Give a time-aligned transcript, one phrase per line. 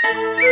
[0.00, 0.38] Música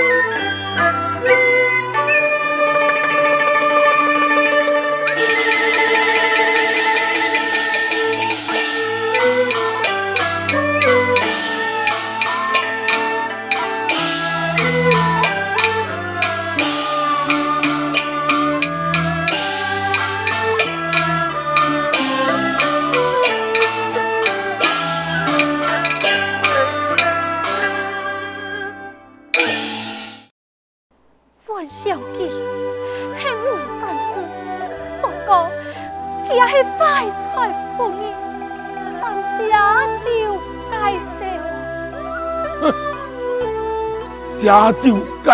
[44.66, 45.30] 家酒介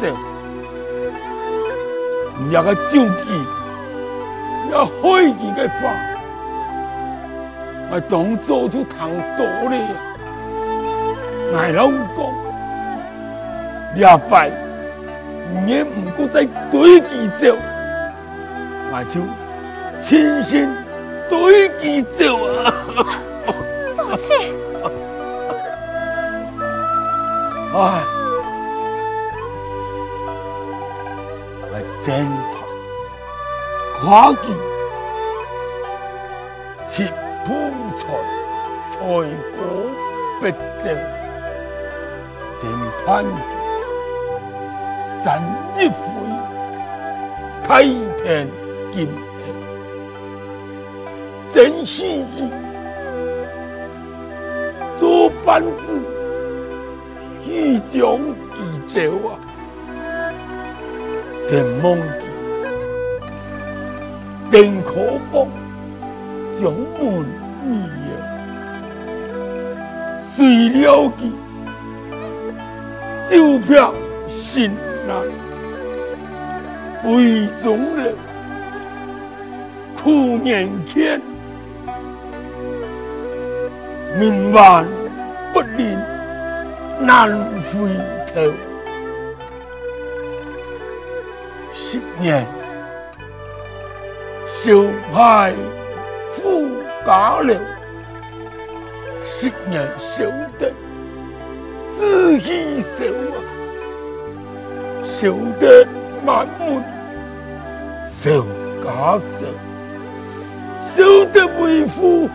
[0.00, 0.08] 绍，
[2.50, 3.30] 那个酒记，
[4.70, 5.80] 那虚伪的话，
[7.92, 9.74] 我当做就谈多了。
[11.54, 11.86] 我老
[12.16, 12.34] 公，
[13.94, 14.50] 两摆
[15.64, 17.54] 你唔过再对记走，
[18.90, 19.20] 我就
[20.00, 20.74] 亲身
[21.30, 22.74] 对记走啊！
[23.96, 24.34] 父亲，
[27.78, 28.11] 哎。
[32.12, 34.42] 前头跨境，
[36.86, 37.10] 切
[37.46, 37.54] 铺
[37.96, 38.04] 菜，
[38.86, 39.58] 菜果
[40.42, 40.44] 必
[40.82, 40.92] 掉，
[42.60, 42.70] 前
[43.06, 43.24] 番
[45.24, 45.42] 赚
[45.78, 45.96] 一回，
[47.66, 48.22] 太平
[48.92, 49.08] 金，
[51.50, 52.52] 真心意，
[54.98, 55.98] 做班子，
[57.46, 59.40] 一将一朝啊！
[61.48, 61.98] 前梦
[64.50, 65.46] 定可报，
[66.54, 67.26] 将门
[67.66, 67.70] 未
[68.08, 68.10] 有，
[70.24, 71.32] 谁料记
[73.28, 73.92] 酒票
[74.30, 74.70] 心
[75.06, 75.10] 难，
[77.12, 78.14] 为中人
[80.02, 81.20] 苦年天，
[84.18, 84.86] 命万
[85.52, 85.98] 不灵
[87.00, 87.30] 难
[87.62, 87.90] 回
[88.32, 88.71] 头。
[92.22, 92.46] 年，
[94.46, 94.70] 小
[95.12, 95.52] 派
[96.32, 96.68] 富
[97.04, 97.56] 家了；
[99.26, 100.72] 十年，修得
[101.98, 103.36] 志气少啊，
[105.02, 105.84] 小得
[106.24, 106.80] 满门
[108.06, 108.40] 小
[108.84, 109.44] 家少，
[110.80, 111.02] 小
[111.32, 112.30] 得为父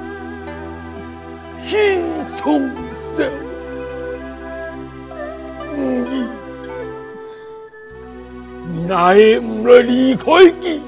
[1.66, 2.02] 气
[2.38, 3.24] 冲少。
[8.88, 10.82] 哪会唔来离开佢？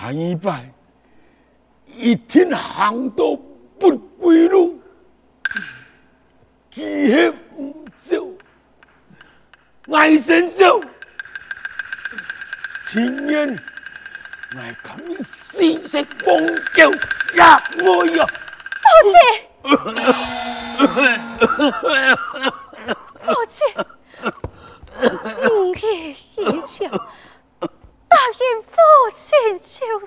[0.00, 0.72] 下一拜
[1.96, 3.36] 一天行到
[3.78, 4.80] 不归路，
[6.72, 8.28] 佢系唔走，
[9.92, 10.80] 爱先走。
[12.82, 13.48] 前年
[14.56, 16.96] 爱咁四色风叫入
[17.84, 18.24] 我呀，
[18.82, 19.16] 父亲，
[23.24, 23.66] 父亲。
[25.02, 26.86] 五月一朝，
[28.08, 28.76] 答应父
[29.14, 30.06] 亲就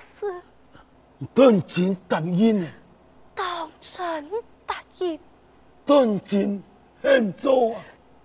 [1.46, 2.66] 当真答应呢？
[3.32, 4.28] 当真
[4.66, 5.16] 答应。
[5.84, 6.60] 当真
[7.00, 7.82] 很做啊？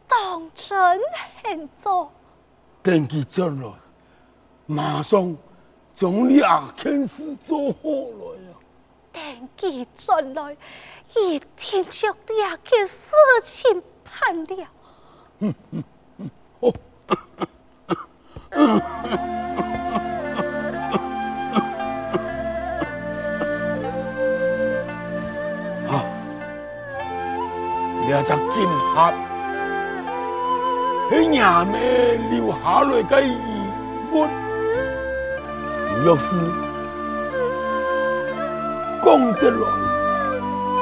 [0.07, 0.99] 当真
[1.43, 2.11] 很做。
[2.81, 3.71] 等佢将来，
[4.65, 5.37] 马上
[5.93, 8.57] 将你阿件事做好来啊！
[9.13, 10.57] 等佢将来，
[11.15, 13.11] 一定将你阿件事
[13.43, 14.67] 情办了。
[15.37, 15.83] 嗯嗯。
[16.61, 16.73] 哦，
[18.49, 19.70] 啊！
[28.11, 29.13] 两只金盒，
[31.09, 31.71] 喺衙门
[32.29, 33.37] 留下来嘅遗
[34.11, 34.27] 物，
[36.03, 36.35] 若是
[39.01, 39.63] 讲得来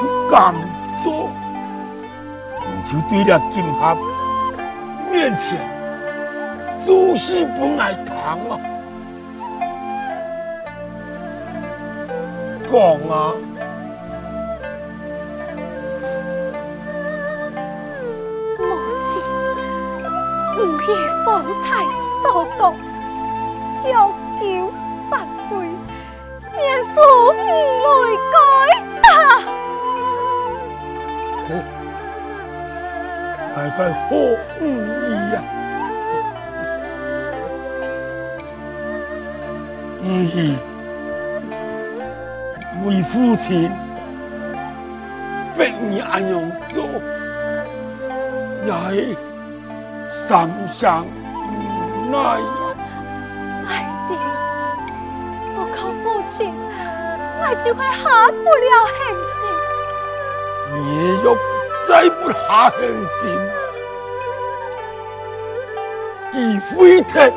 [0.28, 0.52] 敢
[1.04, 1.30] 做，
[2.84, 3.96] 就对了金盒。
[5.12, 5.56] 面前，
[6.84, 8.58] 诸事不爱谈啊！
[12.72, 12.74] 讲
[13.08, 13.34] 啊！
[20.90, 21.84] 吾爷方才
[22.20, 22.74] 所讲，
[23.92, 24.10] 要
[24.40, 24.42] 求
[25.08, 25.12] 反
[25.48, 25.50] 悔，
[26.56, 26.58] 免
[26.94, 26.96] 恕
[27.30, 27.32] 吾
[27.86, 27.88] 来
[28.32, 28.34] 改
[29.00, 29.06] 答。
[33.54, 33.78] 大概
[34.08, 34.10] 何
[34.60, 34.62] 意
[35.32, 35.36] 呀？
[40.02, 40.34] 唔系
[42.84, 43.70] 为父亲
[45.56, 45.58] 逼
[45.88, 46.32] 你安样
[46.72, 46.84] 做，
[48.66, 49.14] 也
[50.30, 51.04] 三生
[51.58, 52.46] 无奈呀！
[53.66, 53.70] 爱
[54.08, 54.14] 弟，
[55.56, 56.54] 不靠父亲，
[57.40, 58.96] 我就会下不了狠
[59.26, 59.34] 心。
[60.76, 61.36] 你若
[61.88, 62.78] 再不下狠
[63.20, 63.20] 心，
[66.32, 67.32] 你非得，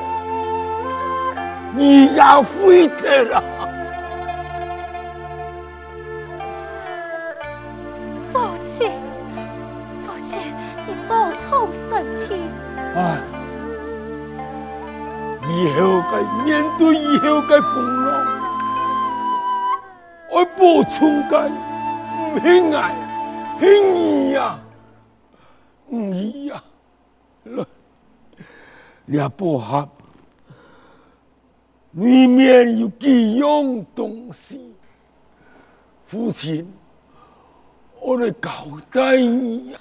[1.71, 3.41] 你也非得了。
[20.93, 22.93] 我补充该唔轻爱，
[23.59, 24.59] 轻易呀，
[25.89, 26.63] 唔易呀，
[27.45, 27.65] 来，
[29.05, 29.89] 俩不合，
[31.93, 34.75] 里面有几样东西，
[36.05, 36.71] 父亲，
[37.99, 38.51] 我来交
[38.91, 39.79] 代你呀。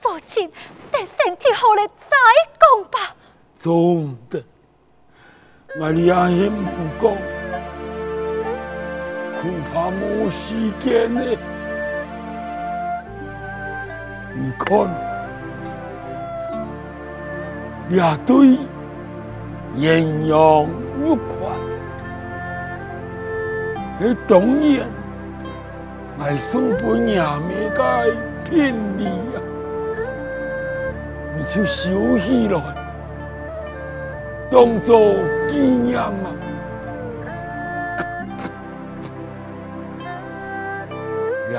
[0.00, 0.50] 父亲，
[0.90, 2.16] 等身体好了再
[2.60, 3.16] 讲吧。
[3.56, 4.44] 总的，
[5.80, 7.16] 我哋阿兄不讲，
[9.42, 11.20] 恐怕冇时间呢。
[14.34, 14.88] 你看，
[17.88, 18.56] 俩对
[19.76, 20.66] 鸳鸯
[21.00, 21.34] 玉块，
[24.00, 24.88] 佢当然
[26.20, 27.82] 爱送俾娘们个
[28.48, 29.40] 聘礼呀。
[31.36, 32.60] 你就收起来，
[34.48, 35.14] 当作
[35.50, 36.30] 纪念嘛。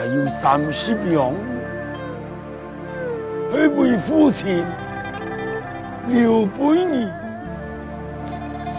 [0.06, 1.34] 也有三十两，
[3.52, 4.64] 去为父亲
[6.08, 7.08] 留给你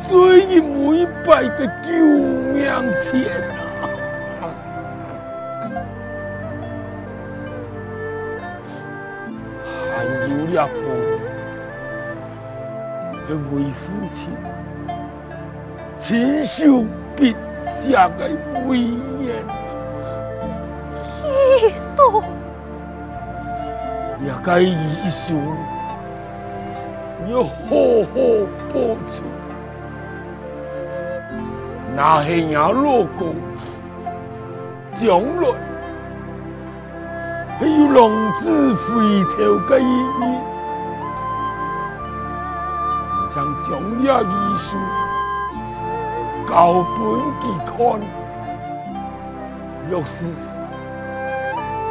[0.07, 1.93] 最一每百个救
[2.53, 2.65] 命
[3.03, 3.25] 钱。
[10.55, 10.73] 家父
[13.29, 14.29] 要为父亲
[15.97, 16.85] 亲手
[17.17, 18.31] 笔下的
[18.73, 18.97] 遗
[24.45, 25.35] 该遗书
[27.31, 27.49] 要好
[28.13, 28.15] 好
[28.69, 28.75] 保
[29.11, 29.25] 存，
[31.97, 33.35] 那是你老公
[34.93, 35.49] 将来。
[37.59, 38.11] 还有浪
[38.41, 38.85] 子回
[39.33, 39.37] 头
[39.67, 40.23] 的意义，
[43.35, 44.77] 将将俩遗书
[46.47, 46.99] 交本
[47.41, 47.75] 给看，
[49.89, 50.29] 若是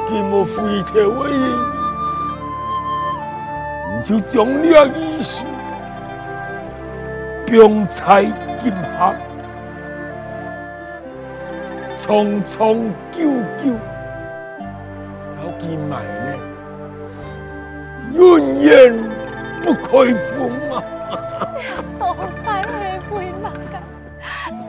[0.08, 0.92] 他没回头
[1.24, 1.30] 的
[4.04, 5.46] 意义，你就将俩遗书
[7.46, 8.24] 并在
[8.62, 9.14] 金盒，
[11.98, 12.76] 长长
[13.12, 13.32] 久
[13.64, 13.74] 久。
[15.90, 16.36] 买呢，
[18.14, 18.94] 永远
[19.64, 20.84] 不开封啊！
[21.98, 22.20] 到底
[22.62, 22.70] 系
[23.16, 23.76] 为乜嘅？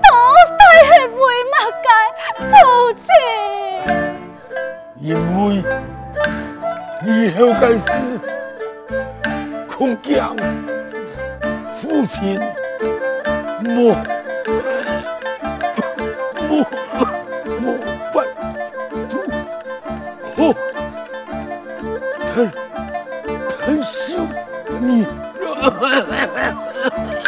[0.01, 0.07] 到
[0.55, 1.19] 底系为
[1.51, 1.87] 乜嘅？
[2.39, 2.55] 父
[2.95, 3.11] 亲，
[5.01, 5.39] 因为
[7.05, 7.85] 以后嘅事，
[9.85, 10.17] 恐惊
[11.77, 12.41] 父亲
[13.61, 13.95] 莫
[16.49, 16.65] 莫
[17.61, 17.77] 莫
[18.11, 18.25] 犯
[20.37, 20.57] 错。
[22.33, 22.35] 太
[23.61, 24.25] 太羞
[24.81, 25.07] 你了！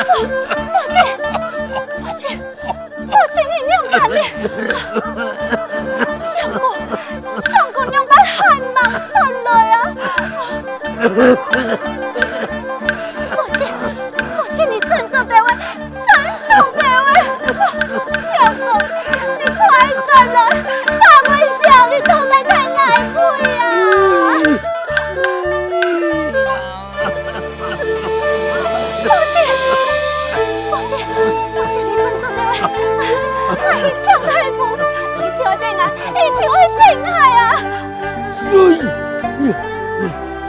[0.01, 0.09] 父
[0.89, 0.97] 亲，
[2.01, 2.41] 父亲，
[3.07, 4.19] 父亲，你勇敢点！
[6.17, 6.63] 相公，
[7.39, 8.35] 相公，你把汗
[8.73, 8.81] 毛
[9.13, 9.15] 溅
[9.45, 9.79] 来啊！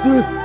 [0.08, 0.37] 是，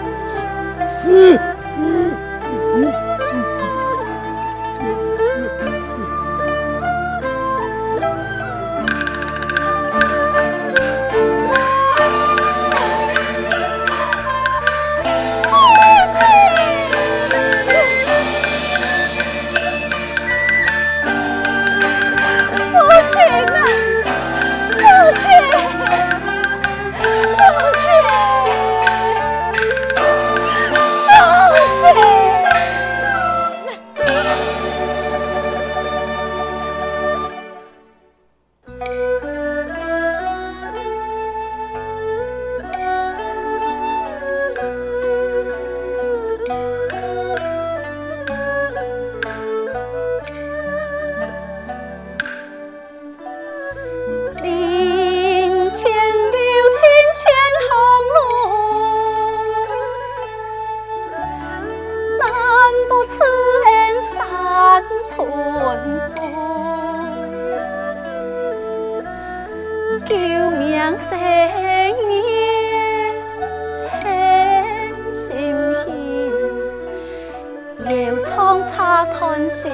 [78.92, 79.72] 创茶团心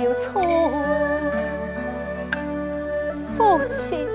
[0.00, 0.40] 又粗，
[3.36, 4.08] 父亲，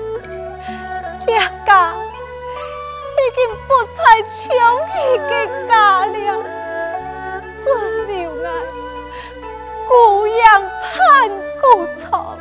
[1.26, 1.36] 爹
[1.66, 3.38] 家已经
[3.68, 4.48] 不再相
[4.96, 5.30] 依的
[5.68, 6.16] 家了。
[9.86, 10.40] 孤阳
[10.80, 11.28] 盼
[11.60, 12.38] 孤床，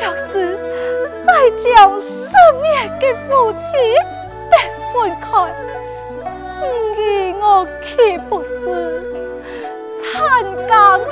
[0.00, 0.56] 要是
[1.26, 3.76] 再将失眠的夫妻
[4.48, 4.56] 别
[4.90, 5.30] 分开，
[6.96, 7.44] 你我
[7.84, 9.11] 岂不是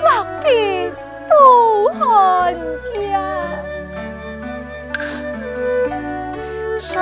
[0.02, 0.48] 残羹冷炙
[1.28, 1.32] 数
[1.98, 2.54] 寒
[2.98, 3.00] 夜？
[6.78, 6.94] 真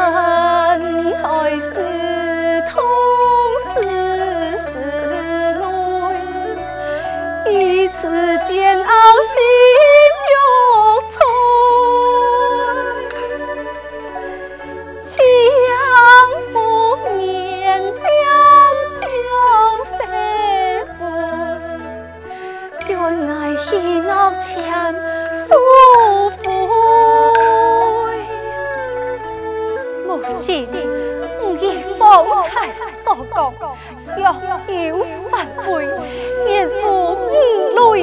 [1.23, 1.27] 爱
[1.57, 1.67] 是
[2.71, 2.79] 痛。
[8.01, 8.07] 此
[8.47, 8.85] 煎熬
[9.23, 9.68] 心
[33.39, 33.71] 所讲，
[34.17, 34.21] 若
[34.75, 35.87] 有反悔，
[36.45, 37.17] 免恕。
[37.79, 38.03] 泪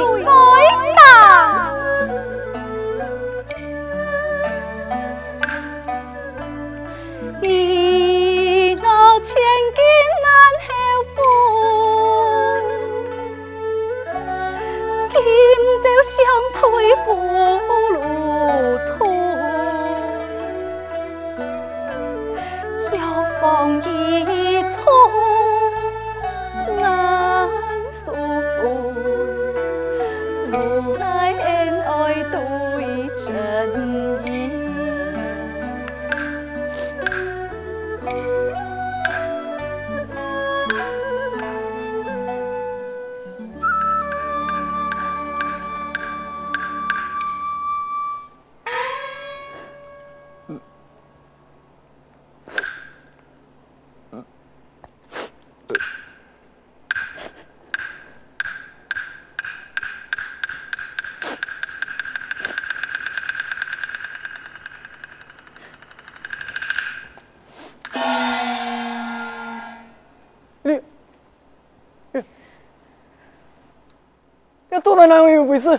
[75.07, 75.69] 哪有回事？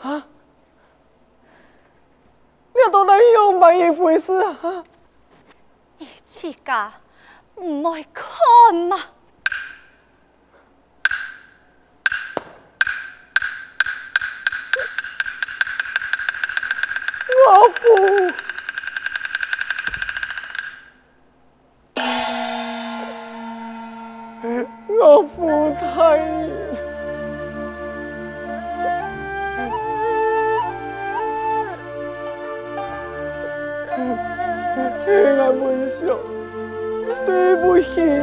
[0.00, 0.26] 啊？
[2.74, 4.84] 你要到哪有万一回事啊？
[5.98, 6.92] 你自家
[7.56, 8.98] 唔会看吗？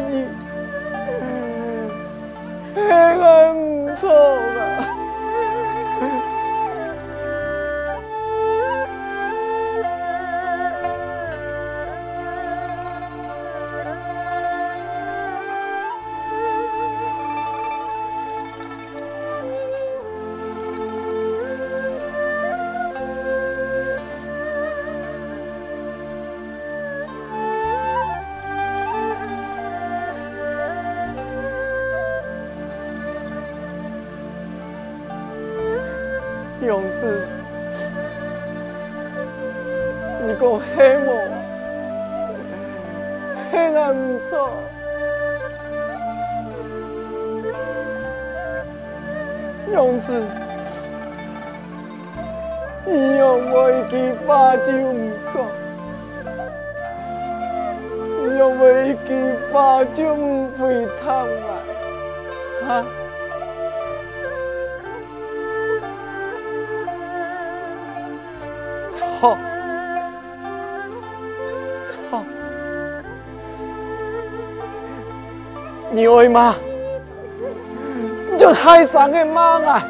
[0.10, 0.26] 你，
[2.76, 4.79] 黑暗唔错啊。
[49.72, 50.12] 勇士，
[52.86, 55.36] 你用我一句话就唔讲，
[58.26, 59.10] 你用我一句
[59.54, 61.50] 话就唔会烫啊，
[62.68, 62.86] 哈？
[68.92, 69.38] 操！
[72.10, 72.24] 操！
[75.92, 76.56] 你会吗？
[78.54, 79.84] 太上的妈啊！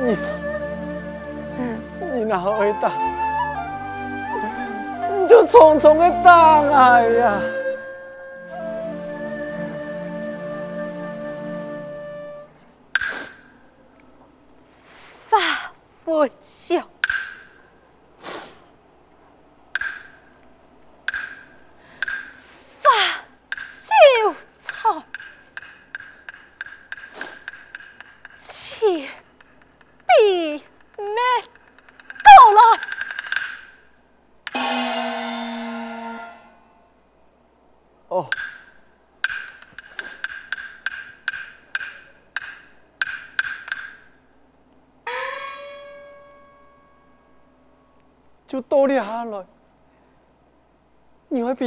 [0.00, 0.16] 你，
[2.12, 2.90] 你哪会打？
[5.10, 7.40] 你就匆匆的打哎呀！
[15.28, 15.38] 发
[16.04, 16.82] 我笑。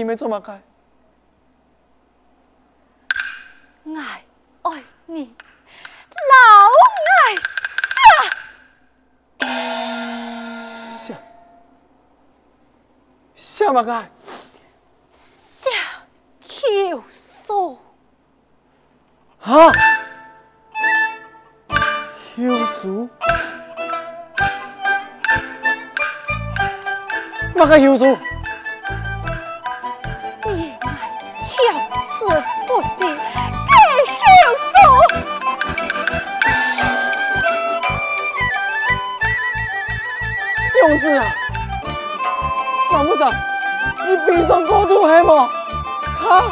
[0.08, 0.62] 你会避免做乜嘅？
[3.98, 4.24] 爱
[4.62, 5.36] 爱你，
[6.32, 6.36] 老
[7.14, 7.36] 爱
[9.40, 11.14] 下
[13.36, 14.06] 下下乜嘅？
[15.12, 15.70] 下
[16.42, 17.04] 求
[17.46, 17.78] 索。
[19.42, 19.72] 啊？
[22.36, 22.42] 求
[22.82, 23.10] 索？
[27.56, 28.18] 乜个休书？
[40.88, 41.26] 幼稚啊！
[42.90, 43.30] 管不着，
[44.08, 45.50] 你闭上过度还么？
[46.18, 46.50] 哈？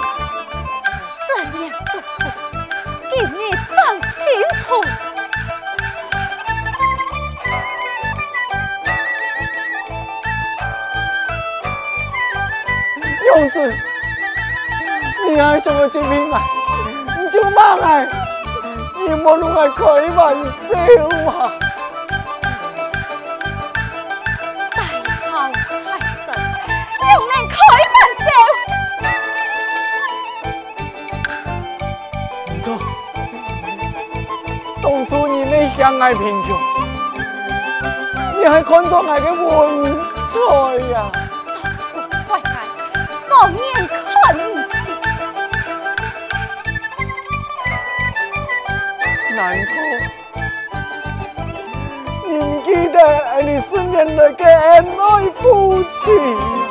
[0.99, 2.29] 三年不同，
[3.09, 3.77] 给你讲
[4.11, 4.19] 清
[4.59, 4.83] 楚。
[13.33, 13.73] 公子，
[15.29, 16.41] 你还想要证明啊？
[17.17, 18.05] 你就骂来，
[18.99, 20.73] 你莫弄来开玩笑
[21.31, 21.53] 啊！
[21.59, 21.64] 大
[35.85, 36.57] 你们相爱贫穷，
[38.39, 39.95] 你还看中那个文
[40.29, 40.39] 采
[40.91, 41.11] 呀？
[43.29, 44.73] 少年看不起，
[49.35, 49.69] 难道
[52.27, 52.31] 你
[52.63, 52.97] 记得
[53.43, 56.64] 你是年来的恩爱夫妻？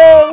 [0.00, 0.29] Bravo!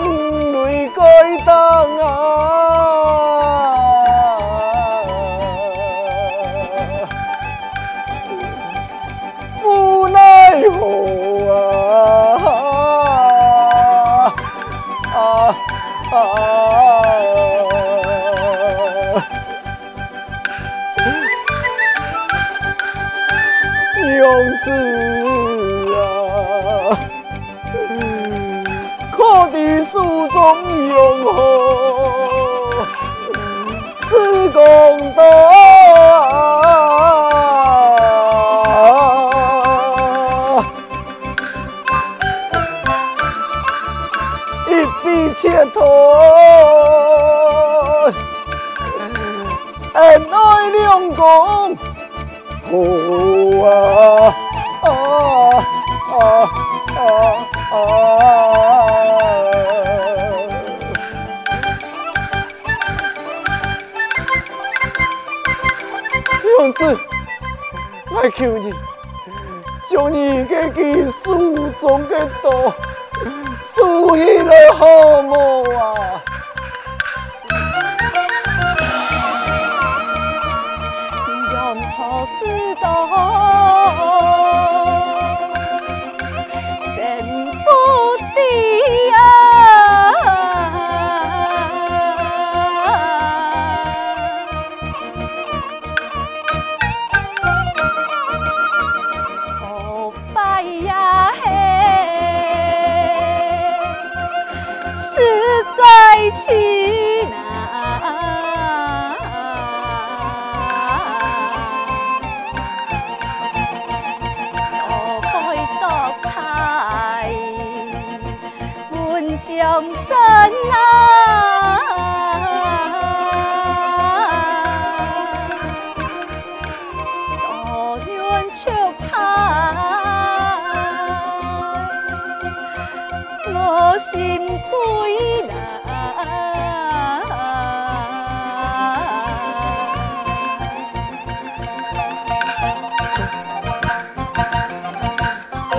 [50.97, 51.77] 公公，
[52.65, 52.71] 好
[53.67, 54.33] 啊
[54.81, 54.89] 啊
[56.11, 56.17] 啊
[56.95, 56.99] 啊
[57.69, 57.71] 啊！
[66.57, 66.97] 公子，
[68.09, 68.73] 我求你，
[69.91, 72.73] 将你的技术中的刀
[73.75, 75.93] 收起来好么啊？
[82.47, 83.05] 知道，
[87.65, 87.69] 不
[89.11, 89.15] 呀！
[100.33, 101.45] 拜呀嘿，
[105.77, 105.81] 在
[106.31, 107.16] 情。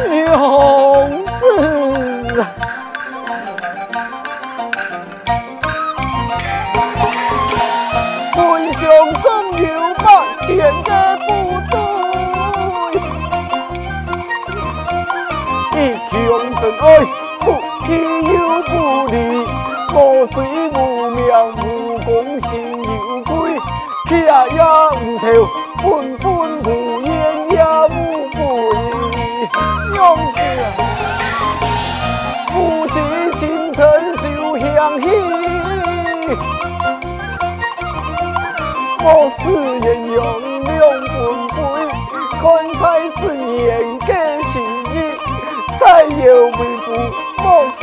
[0.06, 0.77] 我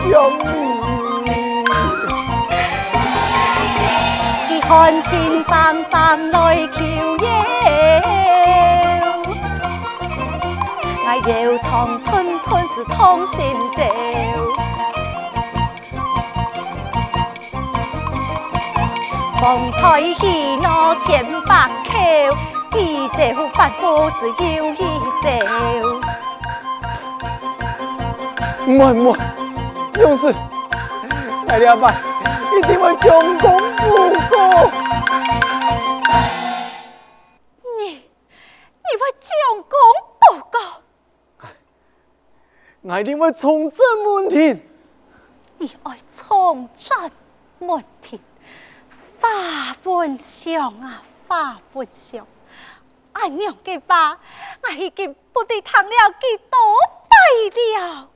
[0.05, 0.39] 莫相
[1.25, 1.27] 离。
[4.49, 5.51] 你看青山
[5.91, 6.35] 山来
[6.67, 6.77] 求
[7.17, 7.27] 爷，
[11.05, 11.69] 我又从
[12.03, 12.93] 春春是通
[13.25, 13.35] 心
[13.75, 13.79] 照。
[19.39, 19.79] 风采
[20.15, 21.93] 戏弄千百口，
[22.79, 23.15] 一朝
[23.53, 24.73] 发福是又一
[25.21, 25.25] 朝。
[28.67, 29.13] 唔会唔会，
[29.97, 30.33] 勇士，
[31.47, 31.93] 来了吧，
[32.57, 33.85] 一定会成功补
[34.29, 34.71] 过。
[37.77, 39.71] 你，你会成功
[40.19, 40.59] 补过？
[42.81, 44.61] 我一定会重振门庭。
[45.57, 47.11] 你爱重振
[47.59, 48.19] 门庭？
[49.21, 52.27] 花本香啊，花本香！
[53.13, 54.19] 俺娘嘅话，
[54.61, 56.59] 我已经不得谈了几多
[57.07, 57.15] 拜
[57.79, 58.09] 了。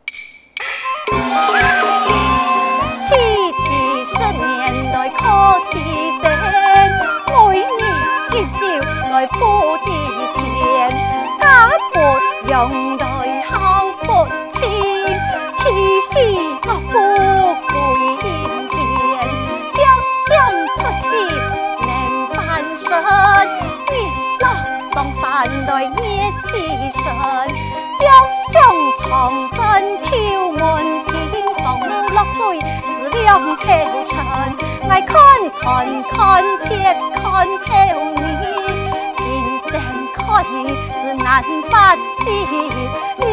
[3.07, 3.09] 七
[3.63, 3.65] 七
[4.05, 4.47] 十年
[4.91, 5.19] 来可
[5.65, 5.71] 期
[6.21, 6.25] 生，
[7.27, 7.81] 每年
[8.31, 8.59] 一朝
[9.09, 9.37] 来补
[9.85, 9.87] 地
[10.35, 10.37] 田，
[11.39, 11.43] 家
[11.93, 11.95] 不
[12.49, 12.53] 用
[12.97, 13.03] 来
[13.49, 13.51] 孝
[14.03, 14.07] 不
[14.51, 14.57] 亲，
[15.59, 15.61] 其
[16.01, 16.11] 实
[16.67, 16.93] 我富
[17.73, 17.75] 贵。
[25.21, 25.91] 万代热
[26.35, 26.47] 气
[26.91, 27.05] 盛，
[28.01, 28.07] 要
[28.51, 28.53] 想
[28.99, 29.07] 长
[29.53, 29.57] 征
[30.03, 30.09] 飘
[32.19, 33.55] 落水是两头
[34.05, 34.53] 船，
[34.89, 35.15] 爱看
[35.53, 36.67] 船看切
[37.15, 37.69] 看透
[38.11, 38.19] 你，
[39.15, 39.23] 平
[39.69, 39.71] 生
[40.17, 40.19] 看
[40.51, 43.23] 你是难发知，你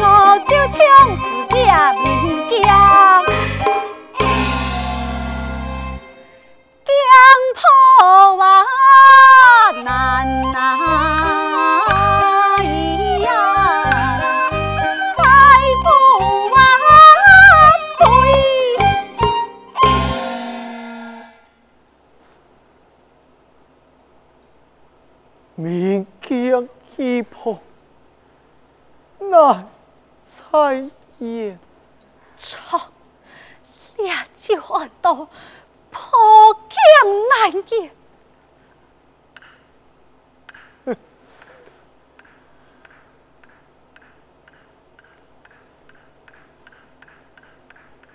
[0.00, 0.04] 我
[0.46, 0.78] 就像
[1.16, 1.22] 是
[1.54, 2.06] 两名
[2.62, 2.66] 将，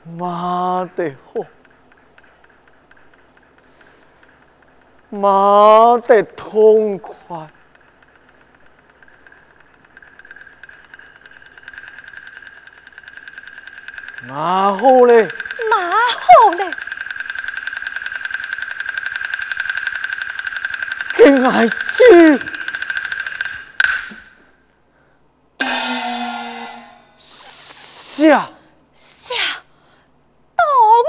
[0.03, 1.41] 妈的好！
[5.09, 7.49] 妈的痛快！
[14.27, 15.27] 马好嘞！
[15.69, 16.71] 马好嘞！
[21.17, 22.39] 给爱去
[28.15, 28.49] 下
[28.93, 29.33] 下，
[30.55, 30.63] 当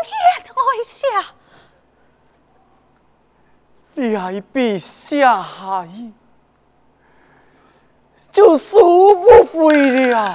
[0.04, 0.12] 然
[0.48, 1.06] 爱下。
[4.12, 5.88] 你还比下海，
[8.30, 10.30] 就恕不回了。